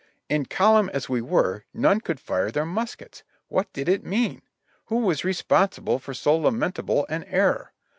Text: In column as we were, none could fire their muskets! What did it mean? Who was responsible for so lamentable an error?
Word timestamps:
In 0.29 0.47
column 0.47 0.89
as 0.95 1.09
we 1.09 1.21
were, 1.21 1.63
none 1.75 2.01
could 2.01 2.19
fire 2.19 2.49
their 2.49 2.65
muskets! 2.65 3.21
What 3.49 3.71
did 3.71 3.87
it 3.87 4.03
mean? 4.03 4.41
Who 4.85 4.95
was 4.97 5.23
responsible 5.23 5.99
for 5.99 6.15
so 6.15 6.35
lamentable 6.37 7.05
an 7.07 7.23
error? 7.25 7.71